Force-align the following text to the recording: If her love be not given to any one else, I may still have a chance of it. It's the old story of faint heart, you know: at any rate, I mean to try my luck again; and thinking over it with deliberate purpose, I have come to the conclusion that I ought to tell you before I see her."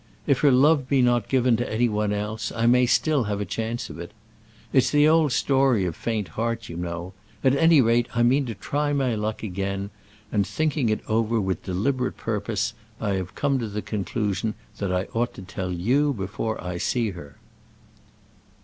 If 0.25 0.39
her 0.39 0.51
love 0.51 0.89
be 0.89 1.03
not 1.03 1.27
given 1.29 1.55
to 1.57 1.71
any 1.71 1.87
one 1.87 2.11
else, 2.11 2.51
I 2.51 2.65
may 2.65 2.87
still 2.87 3.25
have 3.25 3.39
a 3.39 3.45
chance 3.45 3.87
of 3.87 3.99
it. 3.99 4.09
It's 4.73 4.89
the 4.89 5.07
old 5.07 5.31
story 5.31 5.85
of 5.85 5.95
faint 5.95 6.29
heart, 6.29 6.67
you 6.69 6.75
know: 6.75 7.13
at 7.43 7.55
any 7.55 7.81
rate, 7.81 8.07
I 8.15 8.23
mean 8.23 8.47
to 8.47 8.55
try 8.55 8.93
my 8.93 9.13
luck 9.13 9.43
again; 9.43 9.91
and 10.31 10.47
thinking 10.47 10.99
over 11.07 11.35
it 11.35 11.41
with 11.41 11.61
deliberate 11.63 12.17
purpose, 12.17 12.73
I 12.99 13.11
have 13.11 13.35
come 13.35 13.59
to 13.59 13.67
the 13.67 13.83
conclusion 13.83 14.55
that 14.79 14.91
I 14.91 15.03
ought 15.13 15.35
to 15.35 15.43
tell 15.43 15.71
you 15.71 16.13
before 16.13 16.59
I 16.63 16.79
see 16.79 17.11
her." 17.11 17.37